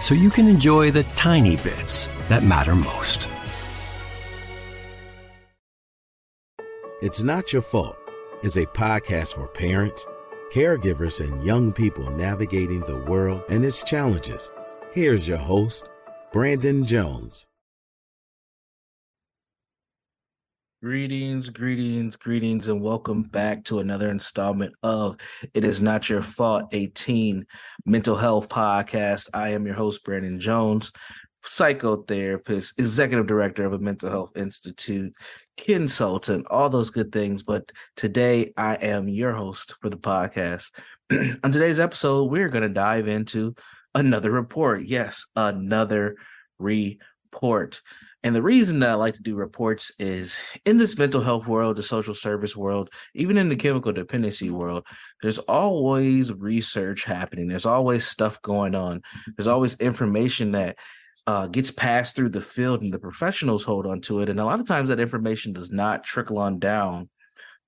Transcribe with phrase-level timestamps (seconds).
[0.00, 3.28] so you can enjoy the tiny bits that matter most.
[7.02, 7.96] It's Not Your Fault
[8.42, 10.06] is a podcast for parents,
[10.52, 14.50] caregivers, and young people navigating the world and its challenges.
[14.92, 15.90] Here's your host,
[16.32, 17.49] Brandon Jones.
[20.82, 25.18] Greetings, greetings, greetings, and welcome back to another installment of
[25.52, 27.44] It Is Not Your Fault, a teen
[27.84, 29.28] mental health podcast.
[29.34, 30.90] I am your host, Brandon Jones,
[31.44, 35.12] psychotherapist, executive director of a mental health institute,
[35.58, 37.42] consultant, all those good things.
[37.42, 40.70] But today I am your host for the podcast.
[41.12, 43.54] On today's episode, we're going to dive into
[43.94, 44.84] another report.
[44.86, 46.16] Yes, another
[46.58, 47.82] report.
[48.22, 51.76] And the reason that I like to do reports is in this mental health world,
[51.76, 54.86] the social service world, even in the chemical dependency world,
[55.22, 57.48] there's always research happening.
[57.48, 59.00] There's always stuff going on.
[59.36, 60.76] There's always information that
[61.26, 64.28] uh, gets passed through the field and the professionals hold on to it.
[64.28, 67.08] And a lot of times that information does not trickle on down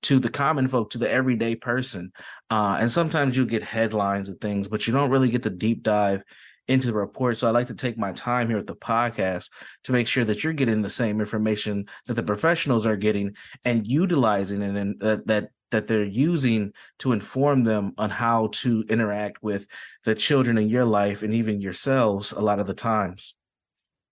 [0.03, 2.13] to the common folk, to the everyday person.
[2.51, 5.83] Uh, and sometimes you get headlines and things, but you don't really get the deep
[5.83, 6.23] dive
[6.69, 7.37] into the report.
[7.39, 9.51] So I like to take my time here at the podcast
[9.85, 13.35] to make sure that you're getting the same information that the professionals are getting
[13.65, 18.85] and utilizing it and that that that they're using to inform them on how to
[18.89, 19.67] interact with
[20.05, 23.35] the children in your life and even yourselves a lot of the times.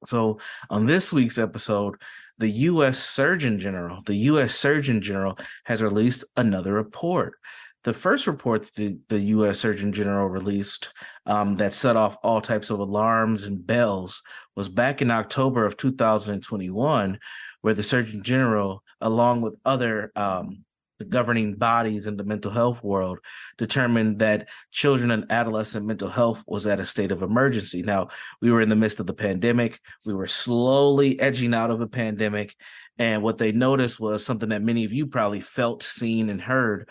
[0.06, 0.40] So
[0.70, 1.96] on this week's episode,
[2.38, 7.34] the US Surgeon General, the US Surgeon General has released another report
[7.84, 9.58] the first report that the, the U.S.
[9.58, 10.92] Surgeon General released
[11.26, 14.22] um, that set off all types of alarms and bells
[14.54, 17.18] was back in October of 2021,
[17.62, 20.64] where the Surgeon General, along with other um,
[21.08, 23.18] governing bodies in the mental health world,
[23.56, 27.82] determined that children and adolescent mental health was at a state of emergency.
[27.82, 28.08] Now,
[28.42, 29.80] we were in the midst of the pandemic.
[30.04, 32.54] We were slowly edging out of a pandemic.
[32.98, 36.86] And what they noticed was something that many of you probably felt, seen, and heard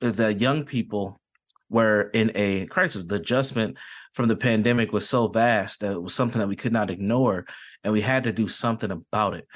[0.00, 1.20] is that young people
[1.68, 3.04] were in a crisis.
[3.04, 3.78] The adjustment
[4.12, 7.46] from the pandemic was so vast that it was something that we could not ignore,
[7.84, 9.46] and we had to do something about it.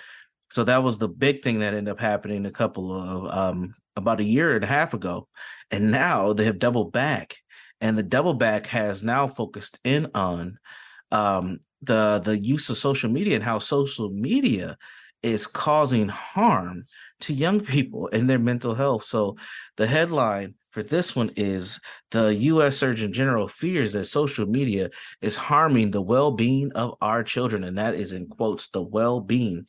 [0.50, 4.20] So that was the big thing that ended up happening a couple of um, about
[4.20, 5.28] a year and a half ago,
[5.70, 7.36] and now they have doubled back,
[7.80, 10.58] and the double back has now focused in on
[11.10, 14.76] um, the the use of social media and how social media
[15.24, 16.84] is causing harm
[17.20, 19.04] to young people and their mental health.
[19.04, 19.36] So
[19.76, 21.80] the headline for this one is
[22.10, 24.90] the US Surgeon General fears that social media
[25.22, 29.66] is harming the well-being of our children and that is in quotes the well-being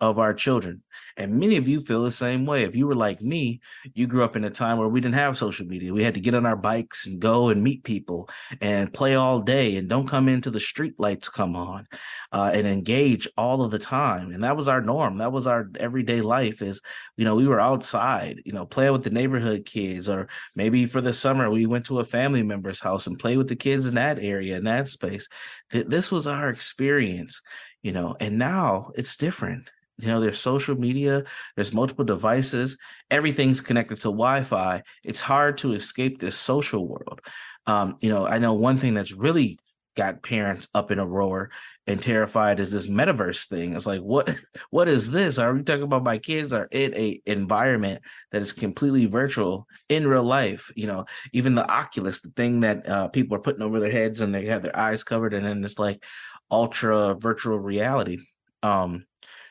[0.00, 0.82] of our children.
[1.16, 2.62] And many of you feel the same way.
[2.62, 3.60] If you were like me,
[3.94, 5.92] you grew up in a time where we didn't have social media.
[5.92, 8.28] We had to get on our bikes and go and meet people
[8.60, 11.86] and play all day and don't come into the street lights come on
[12.32, 14.30] uh, and engage all of the time.
[14.30, 15.18] And that was our norm.
[15.18, 16.80] That was our everyday life is,
[17.16, 21.00] you know, we were outside, you know, playing with the neighborhood kids or maybe for
[21.00, 23.96] the summer we went to a family member's house and play with the kids in
[23.96, 25.28] that area, in that space.
[25.70, 27.42] This was our experience,
[27.82, 29.70] you know, and now it's different.
[30.00, 31.24] You know there's social media
[31.56, 32.78] there's multiple devices
[33.10, 34.82] everything's connected to wi-fi.
[35.04, 37.20] It's hard to escape this social world.
[37.66, 39.58] Um, you know i know one thing that's really
[39.98, 41.50] got parents up in a roar
[41.88, 43.74] and terrified is this metaverse thing.
[43.74, 44.32] It's like what
[44.70, 45.38] what is this?
[45.38, 50.06] Are we talking about my kids are in a environment that is completely virtual in
[50.06, 50.70] real life?
[50.76, 54.20] You know even the oculus the thing that uh, people are putting over their heads
[54.20, 56.04] and they have their eyes covered and then it's like
[56.50, 58.18] ultra virtual reality
[58.62, 59.04] um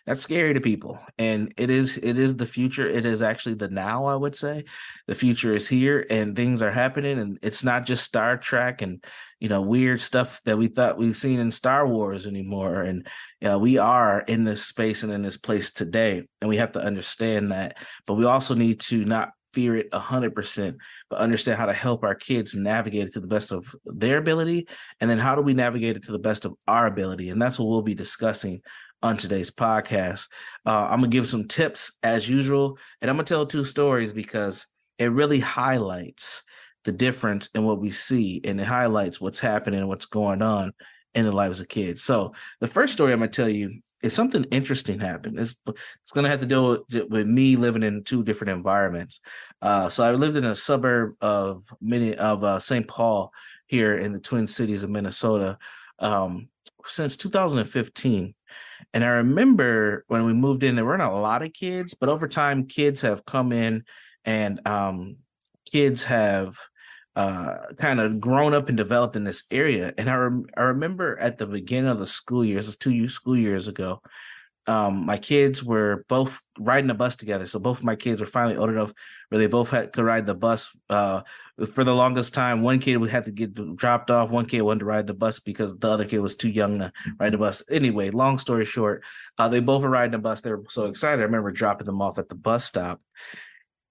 [0.07, 3.67] that's scary to people and it is it is the future it is actually the
[3.67, 4.63] now i would say.
[5.07, 9.03] The future is here and things are happening and it's not just star trek and
[9.39, 13.05] you know weird stuff that we thought we've seen in star wars anymore and
[13.41, 16.71] you know, we are in this space and in this place today and we have
[16.71, 20.77] to understand that but we also need to not fear it 100%
[21.09, 24.67] but understand how to help our kids navigate it to the best of their ability
[24.99, 27.29] and then how do we navigate it to the best of our ability?
[27.29, 28.61] And that's what we'll be discussing
[29.03, 30.27] on today's podcast.
[30.65, 34.65] Uh, i'm gonna give some tips as usual and i'm gonna tell two stories because
[34.97, 36.43] it really highlights
[36.83, 40.71] the difference in what we see and it highlights what's happening and what's going on
[41.13, 42.03] in the lives of kids.
[42.03, 45.39] So the first story i'm gonna tell you is something interesting happened.
[45.39, 49.19] It's it's gonna have to deal with, with me living in two different environments.
[49.61, 52.87] Uh, so I lived in a suburb of many of uh, St.
[52.87, 53.31] Paul
[53.65, 55.57] here in the Twin Cities of Minnesota
[55.99, 56.49] um,
[56.85, 58.33] since 2015.
[58.93, 62.27] And I remember when we moved in, there weren't a lot of kids, but over
[62.27, 63.83] time, kids have come in,
[64.23, 65.17] and um,
[65.71, 66.57] kids have
[67.17, 69.91] uh, kind of grown up and developed in this area.
[69.97, 70.13] And I,
[70.55, 74.03] I remember at the beginning of the school years, it's two school years ago,
[74.67, 77.47] um, my kids were both riding a bus together.
[77.47, 78.93] So both of my kids were finally old enough
[79.29, 80.69] where they both had to ride the bus.
[80.91, 81.21] Uh,
[81.71, 84.29] for the longest time, one kid would have to get dropped off.
[84.29, 86.91] One kid wanted to ride the bus because the other kid was too young to
[87.19, 87.63] ride the bus.
[87.67, 89.03] Anyway, long story short,
[89.39, 90.41] uh, they both were riding the bus.
[90.41, 91.21] They were so excited.
[91.21, 93.01] I remember dropping them off at the bus stop.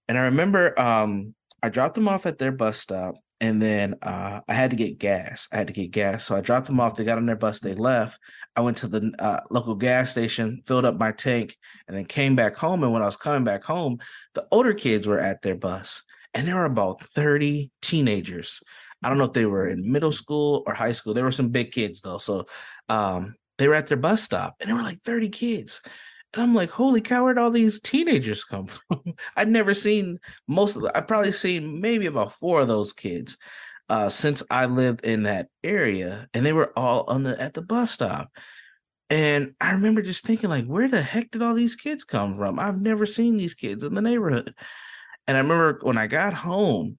[0.06, 1.34] And I remember um,
[1.66, 4.98] I dropped them off at their bus stop, and then uh, I had to get
[4.98, 5.48] gas.
[5.52, 6.94] I had to get gas, so I dropped them off.
[6.94, 7.58] They got on their bus.
[7.58, 8.20] They left.
[8.54, 11.56] I went to the uh, local gas station, filled up my tank,
[11.88, 12.84] and then came back home.
[12.84, 13.98] And when I was coming back home,
[14.34, 16.04] the older kids were at their bus,
[16.34, 18.60] and there were about thirty teenagers.
[19.02, 21.14] I don't know if they were in middle school or high school.
[21.14, 22.46] There were some big kids though, so
[22.88, 25.82] um, they were at their bus stop, and there were like thirty kids.
[26.36, 29.14] And I'm like, holy cow, where'd all these teenagers come from?
[29.36, 30.92] I'd never seen most of them.
[30.94, 33.38] I've probably seen maybe about four of those kids
[33.88, 37.62] uh, since I lived in that area, and they were all on the at the
[37.62, 38.30] bus stop.
[39.08, 42.58] And I remember just thinking, like, where the heck did all these kids come from?
[42.58, 44.54] I've never seen these kids in the neighborhood.
[45.26, 46.98] And I remember when I got home,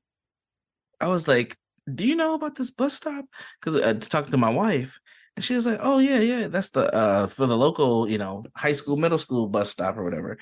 [0.99, 1.55] I was like,
[1.93, 3.25] do you know about this bus stop?
[3.59, 4.99] Because I talked to my wife,
[5.37, 8.43] and she was like, "Oh yeah, yeah, that's the uh for the local, you know,
[8.55, 10.39] high school, middle school bus stop or whatever."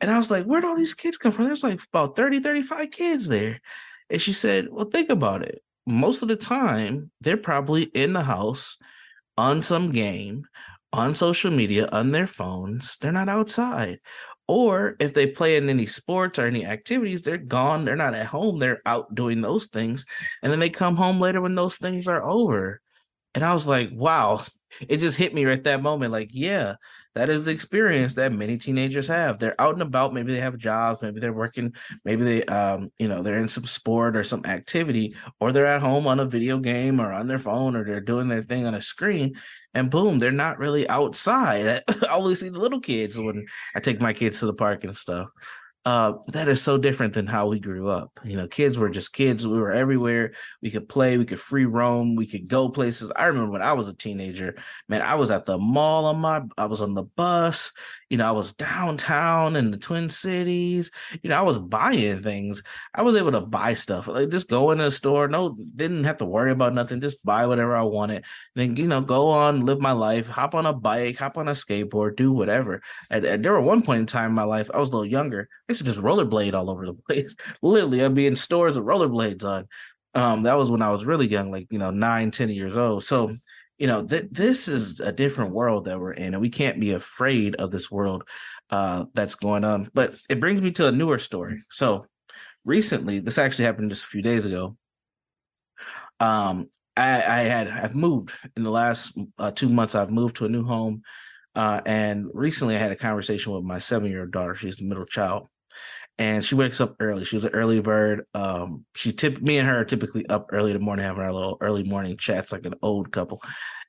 [0.00, 2.90] And I was like, "Where'd all these kids come from?" There's like about 30, 35
[2.90, 3.60] kids there.
[4.10, 5.62] And she said, "Well, think about it.
[5.86, 8.78] Most of the time, they're probably in the house
[9.38, 10.44] on some game,
[10.92, 12.96] on social media, on their phones.
[12.98, 14.00] They're not outside.
[14.48, 17.84] Or if they play in any sports or any activities, they're gone.
[17.84, 18.58] They're not at home.
[18.58, 20.04] They're out doing those things.
[20.42, 22.80] And then they come home later when those things are over.
[23.34, 24.42] And I was like, wow,
[24.88, 26.12] it just hit me right that moment.
[26.12, 26.76] Like, yeah,
[27.14, 29.38] that is the experience that many teenagers have.
[29.38, 30.14] They're out and about.
[30.14, 31.02] Maybe they have jobs.
[31.02, 31.74] Maybe they're working.
[32.04, 35.82] Maybe they, um, you know, they're in some sport or some activity, or they're at
[35.82, 38.74] home on a video game or on their phone, or they're doing their thing on
[38.74, 39.34] a screen.
[39.74, 41.82] And boom, they're not really outside.
[41.88, 44.96] I only see the little kids when I take my kids to the park and
[44.96, 45.28] stuff
[45.84, 48.20] uh, that is so different than how we grew up.
[48.22, 49.46] You know, kids were just kids.
[49.46, 50.32] We were everywhere.
[50.60, 51.18] We could play.
[51.18, 52.14] We could free roam.
[52.14, 53.10] We could go places.
[53.16, 54.56] I remember when I was a teenager,
[54.88, 57.72] man, I was at the mall on my, I was on the bus.
[58.12, 60.90] You know, I was downtown in the Twin Cities.
[61.22, 62.62] You know, I was buying things.
[62.94, 64.06] I was able to buy stuff.
[64.06, 65.28] Like just go in a store.
[65.28, 67.00] No, didn't have to worry about nothing.
[67.00, 68.26] Just buy whatever I wanted.
[68.54, 70.28] Then you know, go on, live my life.
[70.28, 71.16] Hop on a bike.
[71.16, 72.16] Hop on a skateboard.
[72.16, 72.82] Do whatever.
[73.08, 75.06] And, and there were one point in time in my life, I was a little
[75.06, 75.48] younger.
[75.50, 77.34] I used to just rollerblade all over the place.
[77.62, 79.68] Literally, I'd be in stores with rollerblades on.
[80.14, 83.04] Um, that was when I was really young, like you know, nine, ten years old.
[83.04, 83.34] So
[83.82, 86.92] you know th- this is a different world that we're in and we can't be
[86.92, 88.22] afraid of this world
[88.70, 91.60] uh, that's going on but it brings me to a newer story.
[91.68, 92.06] So
[92.64, 94.76] recently this actually happened just a few days ago.
[96.20, 98.30] Um i i had i've moved.
[98.56, 101.02] In the last uh, two months i've moved to a new home
[101.56, 104.54] uh, and recently i had a conversation with my seven year old daughter.
[104.54, 105.48] She's the middle child
[106.22, 107.24] and she wakes up early.
[107.24, 108.26] She was an early bird.
[108.32, 111.32] Um, she tip me and her are typically up early in the morning, having our
[111.32, 113.42] little early morning chats like an old couple.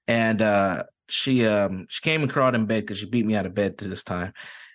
[0.08, 3.46] And uh, she um she came and crawled in bed because she beat me out
[3.46, 4.34] of bed to this time.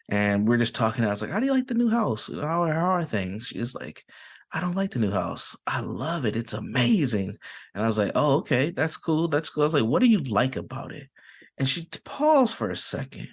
[0.08, 1.04] And we're just talking.
[1.04, 2.30] I was like, "How do you like the new house?
[2.32, 4.04] How are, how are things?" She's like,
[4.52, 5.56] "I don't like the new house.
[5.66, 6.36] I love it.
[6.36, 7.36] It's amazing."
[7.74, 9.26] And I was like, "Oh, okay, that's cool.
[9.26, 11.10] That's cool." I was like, "What do you like about it?"
[11.58, 13.28] And she paused for a second,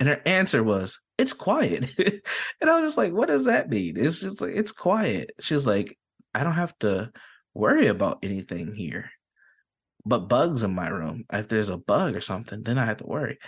[0.00, 1.90] and her answer was, it's quiet.
[1.98, 3.94] and I was just like, what does that mean?
[3.96, 5.30] It's just like, it's quiet.
[5.40, 5.98] She's like,
[6.34, 7.10] I don't have to
[7.54, 9.10] worry about anything here
[10.08, 11.24] but bugs in my room.
[11.30, 13.38] If there's a bug or something, then I have to worry.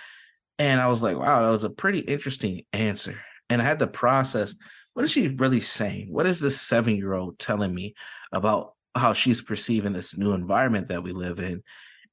[0.58, 3.18] And I was like, wow, that was a pretty interesting answer.
[3.48, 4.54] And I had to process
[4.92, 6.12] what is she really saying?
[6.12, 7.94] What is this seven year old telling me
[8.32, 11.62] about how she's perceiving this new environment that we live in?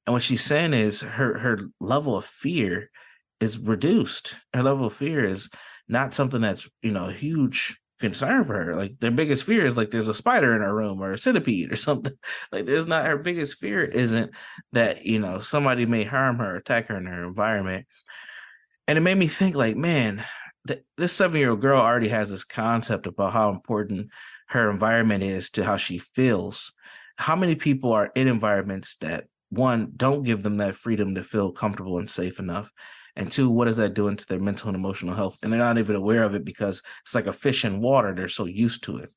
[0.06, 2.90] And what she's saying is her her level of fear
[3.40, 4.36] is reduced.
[4.54, 5.48] Her level of fear is
[5.88, 8.76] not something that's you know a huge concern for her.
[8.76, 11.72] Like their biggest fear is like there's a spider in her room or a centipede
[11.72, 12.14] or something.
[12.52, 14.32] Like there's not her biggest fear isn't
[14.72, 17.86] that you know somebody may harm her, attack her in her environment.
[18.86, 20.24] And it made me think like, man,
[20.66, 24.08] th- this seven year old girl already has this concept about how important
[24.48, 26.72] her environment is to how she feels.
[27.16, 31.52] How many people are in environments that one don't give them that freedom to feel
[31.52, 32.70] comfortable and safe enough?
[33.18, 35.36] And two, what is that doing to their mental and emotional health?
[35.42, 38.14] And they're not even aware of it because it's like a fish in water.
[38.14, 39.10] They're so used to it.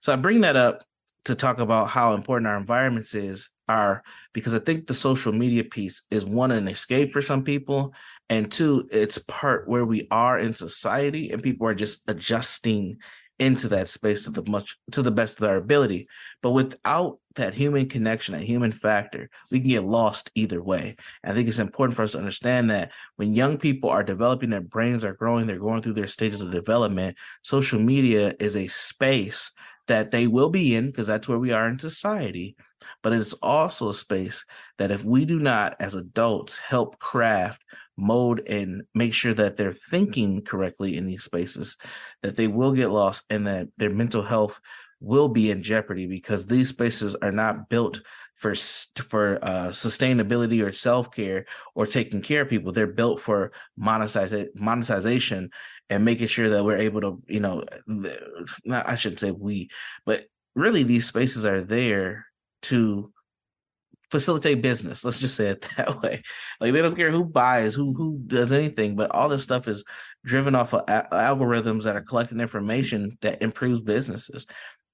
[0.00, 0.84] So I bring that up
[1.24, 5.64] to talk about how important our environments is are because I think the social media
[5.64, 7.92] piece is one an escape for some people,
[8.28, 12.98] and two, it's part where we are in society and people are just adjusting
[13.40, 16.06] into that space to the much to the best of our ability.
[16.42, 20.96] But without that human connection, that human factor, we can get lost either way.
[21.24, 24.60] I think it's important for us to understand that when young people are developing, their
[24.60, 27.16] brains are growing, they're going through their stages of development.
[27.42, 29.50] Social media is a space
[29.88, 32.56] that they will be in because that's where we are in society.
[33.02, 34.44] But it's also a space
[34.78, 37.62] that if we do not, as adults, help craft
[38.00, 41.76] mold and make sure that they're thinking correctly in these spaces,
[42.22, 44.60] that they will get lost and that their mental health
[45.00, 48.02] will be in jeopardy because these spaces are not built
[48.34, 52.72] for for uh, sustainability or self care or taking care of people.
[52.72, 55.50] They're built for monetize, monetization
[55.88, 59.70] and making sure that we're able to, you know, not, I shouldn't say we,
[60.06, 62.26] but really these spaces are there
[62.62, 63.12] to
[64.10, 65.04] facilitate business.
[65.04, 66.22] Let's just say it that way.
[66.60, 69.84] Like they don't care who buys, who who does anything, but all this stuff is
[70.24, 74.46] driven off of a- algorithms that are collecting information that improves businesses.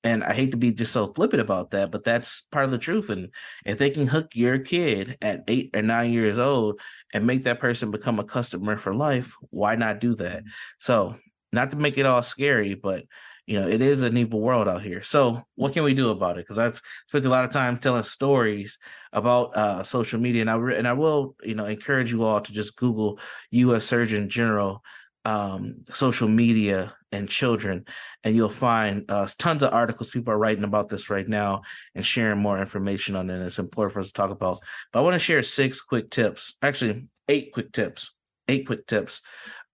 [0.04, 2.78] And I hate to be just so flippant about that, but that's part of the
[2.78, 3.10] truth.
[3.10, 3.30] And
[3.64, 6.80] if they can hook your kid at eight or nine years old
[7.12, 10.38] and make that person become a customer for life, why not do that?
[10.38, 10.48] Mm-hmm.
[10.78, 11.16] So,
[11.52, 13.04] not to make it all scary, but
[13.46, 15.02] you know, it is an evil world out here.
[15.02, 16.44] So, what can we do about it?
[16.44, 18.78] Because I've spent a lot of time telling stories
[19.12, 22.40] about uh, social media, and I re- and I will, you know, encourage you all
[22.40, 23.20] to just Google
[23.52, 23.84] U.S.
[23.84, 24.82] Surgeon General
[25.24, 27.84] um, social media and children,
[28.22, 30.10] and you'll find uh, tons of articles.
[30.10, 31.62] People are writing about this right now
[31.94, 33.34] and sharing more information on it.
[33.34, 34.60] And it's important for us to talk about.
[34.92, 38.12] But I want to share six quick tips, actually eight quick tips,
[38.46, 39.22] eight quick tips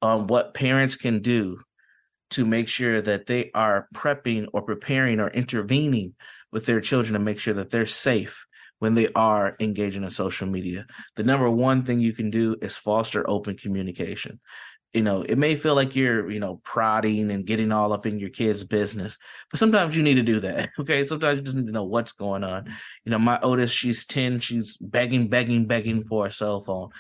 [0.01, 1.59] on what parents can do
[2.33, 6.15] to make sure that they are prepping or preparing or intervening
[6.51, 8.47] with their children to make sure that they're safe
[8.79, 10.87] when they are engaging in social media.
[11.17, 14.41] The number one thing you can do is foster open communication.
[14.93, 18.19] You know, it may feel like you're, you know, prodding and getting all up in
[18.19, 19.17] your kid's business,
[19.51, 20.69] but sometimes you need to do that.
[20.81, 21.07] Okay.
[21.07, 22.67] Sometimes you just need to know what's going on.
[23.05, 26.91] You know, my oldest, she's 10, she's begging, begging, begging for a cell phone.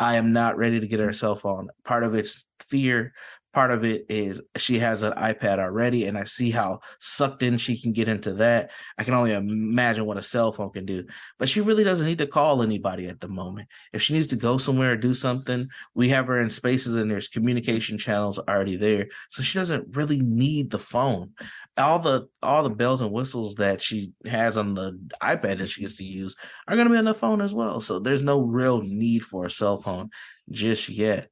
[0.00, 1.14] I am not ready to get her mm.
[1.14, 1.68] cell phone.
[1.84, 3.12] Part of it's fear,
[3.52, 7.58] part of it is she has an iPad already, and I see how sucked in
[7.58, 8.70] she can get into that.
[8.96, 11.04] I can only imagine what a cell phone can do.
[11.38, 13.68] But she really doesn't need to call anybody at the moment.
[13.92, 17.10] If she needs to go somewhere or do something, we have her in spaces and
[17.10, 19.08] there's communication channels already there.
[19.30, 21.30] So she doesn't really need the phone.
[21.76, 25.80] All the all the bells and whistles that she has on the iPad that she
[25.80, 26.36] gets to use
[26.68, 27.80] are gonna be on the phone as well.
[27.80, 30.10] So there's no real need for a cell phone
[30.50, 31.28] just yet.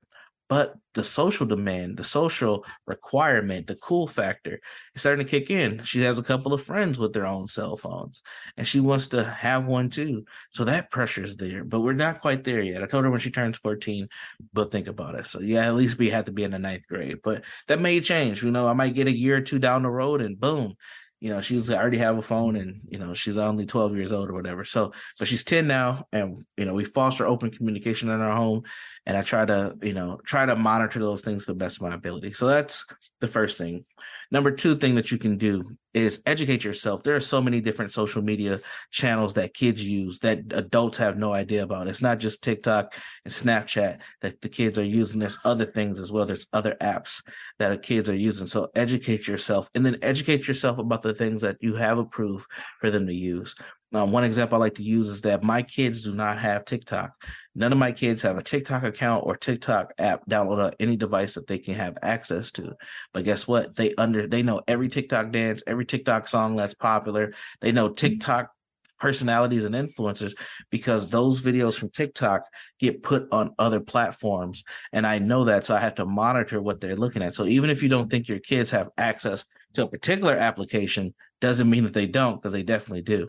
[0.48, 4.60] But the social demand, the social requirement, the cool factor
[4.94, 5.82] is starting to kick in.
[5.84, 8.22] She has a couple of friends with their own cell phones
[8.56, 10.24] and she wants to have one too.
[10.50, 12.82] So that pressure is there, but we're not quite there yet.
[12.82, 14.08] I told her when she turns 14,
[14.52, 15.26] but think about it.
[15.26, 18.00] So yeah, at least we had to be in the ninth grade, but that may
[18.00, 18.42] change.
[18.42, 20.74] You know, I might get a year or two down the road and boom,
[21.20, 24.30] you know she's already have a phone and you know she's only 12 years old
[24.30, 28.20] or whatever so but she's 10 now and you know we foster open communication in
[28.20, 28.62] our home
[29.06, 31.82] and i try to you know try to monitor those things to the best of
[31.82, 32.84] my ability so that's
[33.20, 33.84] the first thing
[34.30, 37.02] Number two thing that you can do is educate yourself.
[37.02, 38.60] There are so many different social media
[38.90, 41.88] channels that kids use that adults have no idea about.
[41.88, 42.94] It's not just TikTok
[43.25, 45.18] and Snapchat that the kids are using.
[45.18, 46.26] There's other things as well.
[46.26, 47.22] There's other apps
[47.58, 48.46] that kids are using.
[48.46, 52.46] So educate yourself and then educate yourself about the things that you have approved
[52.80, 53.54] for them to use.
[53.94, 57.12] Um, one example I like to use is that my kids do not have TikTok.
[57.54, 61.34] None of my kids have a TikTok account or TikTok app downloaded on any device
[61.34, 62.74] that they can have access to.
[63.14, 63.76] But guess what?
[63.76, 67.32] They under they know every TikTok dance, every TikTok song that's popular.
[67.60, 68.50] They know TikTok
[68.98, 70.34] personalities and influencers
[70.70, 72.42] because those videos from TikTok
[72.78, 74.64] get put on other platforms.
[74.92, 75.64] And I know that.
[75.64, 77.34] So I have to monitor what they're looking at.
[77.34, 79.44] So even if you don't think your kids have access
[79.75, 83.28] to a particular application, doesn't mean that they don't, because they definitely do.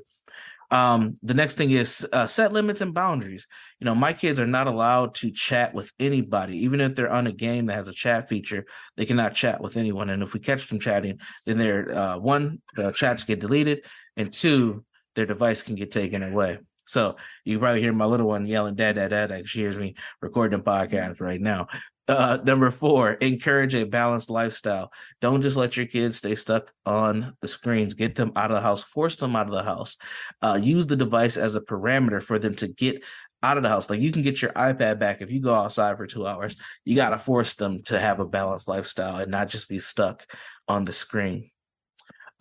[0.72, 3.48] Um, the next thing is uh, set limits and boundaries.
[3.80, 7.26] You know, my kids are not allowed to chat with anybody, even if they're on
[7.28, 8.66] a game that has a chat feature.
[8.96, 12.62] They cannot chat with anyone, and if we catch them chatting, then their uh, one
[12.76, 13.84] the chats get deleted,
[14.16, 16.60] and two their device can get taken away.
[16.86, 20.60] So you probably hear my little one yelling, "Dad, dad, dad!" She hears me recording
[20.60, 21.68] the podcast right now.
[22.10, 24.92] Uh, number four, encourage a balanced lifestyle.
[25.22, 27.94] Don't just let your kids stay stuck on the screens.
[27.94, 28.84] Get them out of the house.
[28.84, 29.96] Force them out of the house.
[30.42, 33.04] Uh, use the device as a parameter for them to get
[33.44, 33.92] out of the house.
[33.92, 36.56] Like you can get your iPad back if you go outside for two hours.
[36.84, 40.26] You got to force them to have a balanced lifestyle and not just be stuck
[40.68, 41.52] on the screen.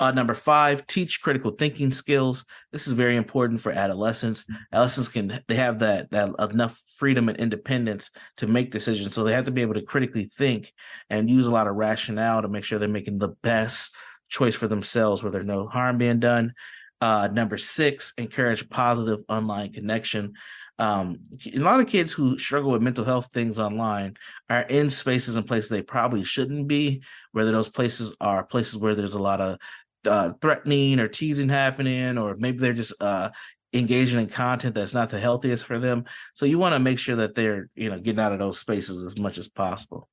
[0.00, 2.44] Uh, number five, teach critical thinking skills.
[2.72, 4.44] This is very important for adolescents.
[4.72, 9.32] Adolescents can they have that that enough freedom and independence to make decisions, so they
[9.32, 10.72] have to be able to critically think
[11.08, 13.94] and use a lot of rationale to make sure they're making the best
[14.28, 16.52] choice for themselves, where there's no harm being done.
[17.00, 20.34] Uh, number six, encourage positive online connection
[20.78, 21.18] um,
[21.52, 24.16] a lot of kids who struggle with mental health things online
[24.48, 27.02] are in spaces and places they probably shouldn't be
[27.32, 29.58] whether those places are places where there's a lot of
[30.06, 33.30] uh, threatening or teasing happening, or maybe they're just uh,
[33.72, 36.04] engaging in content that's not the healthiest for them.
[36.34, 39.04] So you want to make sure that they're, you know, getting out of those spaces
[39.04, 40.08] as much as possible.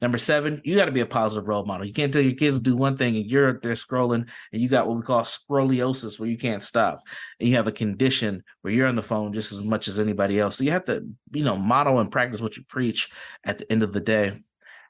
[0.00, 1.86] Number seven, you got to be a positive role model.
[1.86, 4.68] You can't tell your kids to do one thing and you're there scrolling and you
[4.68, 7.00] got what we call scroliosis where you can't stop.
[7.38, 10.40] And you have a condition where you're on the phone just as much as anybody
[10.40, 10.56] else.
[10.56, 13.10] So you have to, you know, model and practice what you preach
[13.44, 14.40] at the end of the day.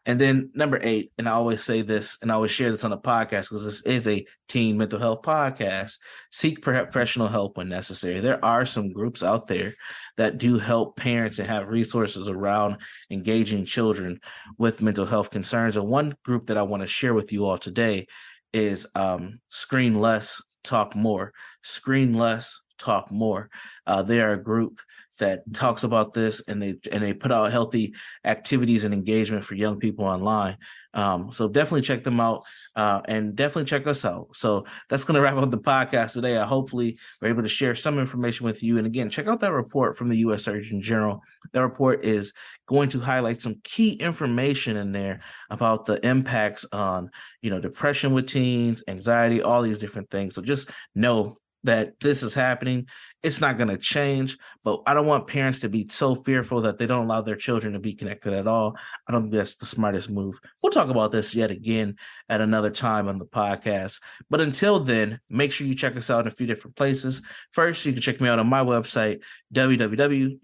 [0.07, 2.90] And then number eight, and I always say this and I always share this on
[2.90, 5.99] the podcast because this is a teen mental health podcast.
[6.30, 8.21] Seek professional help when necessary.
[8.21, 9.75] There are some groups out there
[10.16, 12.78] that do help parents and have resources around
[13.11, 14.21] engaging children
[14.57, 15.76] with mental health concerns.
[15.76, 18.07] And one group that I want to share with you all today
[18.52, 21.33] is um, Screen Less, Talk More.
[21.62, 23.50] Screen Less, Talk More.
[23.87, 24.80] Uh, they are a group
[25.20, 29.54] that talks about this and they and they put out healthy activities and engagement for
[29.54, 30.58] young people online.
[30.92, 32.42] Um, so definitely check them out
[32.74, 34.28] uh, and definitely check us out.
[34.34, 36.37] So that's going to wrap up the podcast today.
[36.37, 38.76] I hopefully we're able to share some information with you.
[38.78, 41.22] And again check out that report from the u.s surgeon general.
[41.52, 42.33] That report is
[42.66, 48.12] going to highlight some key information in there about the impacts on you know depression
[48.12, 50.35] with teens anxiety all these different things.
[50.35, 52.87] So just know that this is happening.
[53.23, 56.79] It's not going to change, but I don't want parents to be so fearful that
[56.79, 58.79] they don't allow their children to be connected at all.
[59.07, 60.40] I don't think that's the smartest move.
[60.62, 61.96] We'll talk about this yet again
[62.31, 64.01] at another time on the podcast.
[64.31, 67.20] But until then, make sure you check us out in a few different places.
[67.53, 69.20] First, you can check me out on my website,
[69.55, 70.42] www.jegna.org.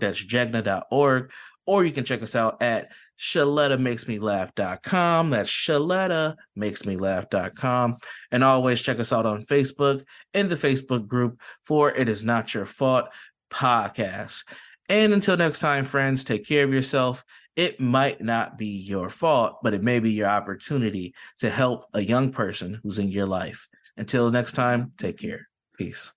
[0.00, 1.30] That's jegna.org.
[1.68, 5.30] Or you can check us out at shaletta makes me ShalettaMakesMeLaugh.com.
[5.30, 7.96] That's shaletta makes me ShalettaMakesMeLaugh.com.
[8.30, 10.02] And always check us out on Facebook
[10.32, 13.10] in the Facebook group for It Is Not Your Fault
[13.50, 14.44] podcast.
[14.88, 17.22] And until next time, friends, take care of yourself.
[17.54, 22.00] It might not be your fault, but it may be your opportunity to help a
[22.00, 23.68] young person who's in your life.
[23.98, 25.48] Until next time, take care.
[25.76, 26.12] Peace.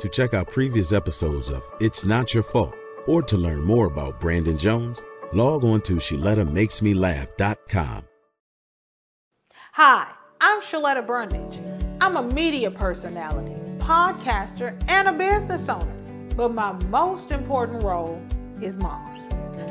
[0.00, 2.74] To check out previous episodes of It's Not Your Fault
[3.06, 5.00] or to learn more about Brandon Jones,
[5.32, 8.04] log on to ShalettaMakesMeLaugh.com.
[9.72, 10.08] Hi,
[10.40, 11.60] I'm Shaletta Brundage.
[12.00, 15.92] I'm a media personality, podcaster, and a business owner.
[16.36, 18.20] But my most important role
[18.60, 19.18] is mom.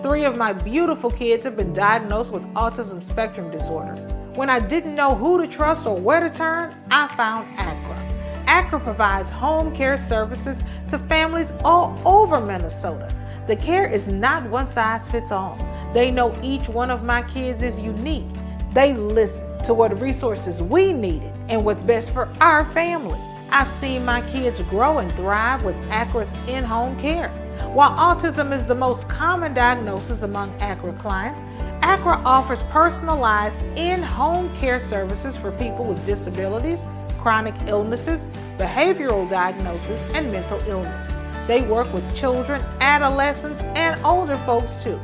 [0.02, 3.94] Three of my beautiful kids have been diagnosed with autism spectrum disorder.
[4.36, 8.11] When I didn't know who to trust or where to turn, I found ACRA.
[8.52, 13.12] ACRA provides home care services to families all over Minnesota
[13.48, 15.58] the care is not one size fits all.
[15.94, 18.28] They know each one of my kids is unique.
[18.72, 23.20] They listen to what resources we needed and what's best for our family.
[23.50, 27.30] I've seen my kids grow and thrive with ACRA's in home care.
[27.74, 31.44] While autism is the most common diagnosis among ACRA clients,
[31.82, 36.84] ACRA offers personalized in home care services for people with disabilities,
[37.20, 38.28] chronic illnesses,
[38.62, 41.12] behavioral diagnosis, and mental illness.
[41.48, 45.00] They work with children, adolescents, and older folks too.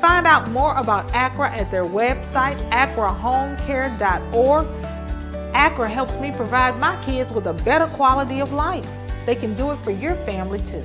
[0.00, 4.66] Find out more about ACRA at their website, acrahomecare.org.
[5.52, 8.88] ACRA helps me provide my kids with a better quality of life.
[9.26, 10.84] They can do it for your family too.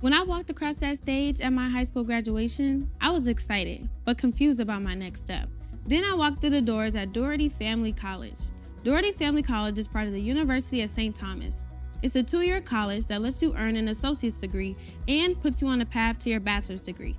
[0.00, 4.16] When I walked across that stage at my high school graduation, I was excited, but
[4.16, 5.48] confused about my next step.
[5.84, 8.38] Then I walked through the doors at Dougherty Family College.
[8.82, 11.14] Dougherty Family College is part of the University of St.
[11.14, 11.66] Thomas.
[12.02, 14.74] It's a two year college that lets you earn an associate's degree
[15.06, 17.14] and puts you on a path to your bachelor's degree.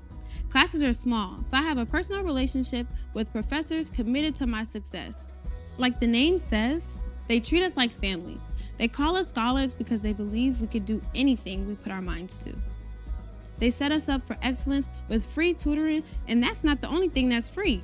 [0.50, 5.30] Classes are small, so I have a personal relationship with professors committed to my success.
[5.78, 8.40] Like the name says, they treat us like family.
[8.80, 12.40] They call us scholars because they believe we could do anything we put our minds
[12.40, 12.56] to.
[13.60, 17.30] They set us up for excellence with free tutoring, and that's not the only thing
[17.30, 17.84] that's free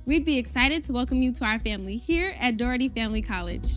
[0.06, 3.68] We'd be excited to welcome you to our family here at Dougherty Family College.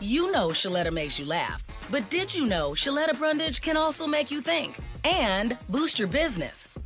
[0.00, 4.30] You know Shaletta makes you laugh, but did you know Shaletta Brundage can also make
[4.30, 6.67] you think and boost your business?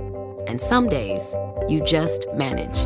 [0.48, 1.36] And some days,
[1.68, 2.86] you just manage.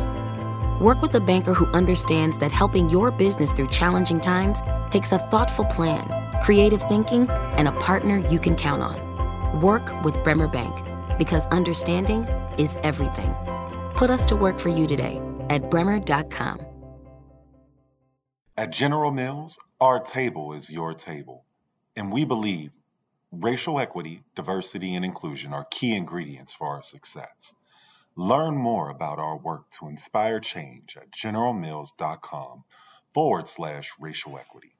[0.80, 5.18] Work with a banker who understands that helping your business through challenging times takes a
[5.18, 6.08] thoughtful plan,
[6.42, 9.60] creative thinking, and a partner you can count on.
[9.60, 10.74] Work with Bremer Bank
[11.18, 12.24] because understanding
[12.58, 13.34] is everything.
[13.94, 16.60] Put us to work for you today at bremer.com.
[18.56, 21.46] At General Mills, our table is your table.
[21.96, 22.70] And we believe
[23.30, 27.54] racial equity, diversity, and inclusion are key ingredients for our success.
[28.14, 32.64] Learn more about our work to inspire change at generalmills.com
[33.14, 34.71] forward slash racial equity.